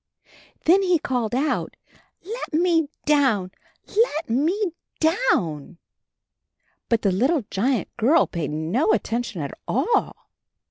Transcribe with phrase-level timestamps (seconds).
[0.65, 1.75] Then he called out,
[2.25, 3.51] "Let me down,
[4.07, 5.77] let me down!"
[6.89, 10.15] But the httle giant girl paid no attention at all.